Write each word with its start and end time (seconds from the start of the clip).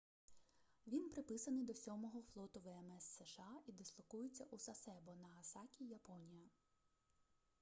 він 0.87 1.09
приписаний 1.09 1.63
до 1.65 1.73
сьомого 1.73 2.21
флоту 2.21 2.59
вмс 2.59 3.03
сша 3.05 3.47
і 3.67 3.71
дислокується 3.71 4.45
у 4.51 4.57
сасебо 4.57 5.15
нагасакі 5.15 5.85
японія 5.85 6.49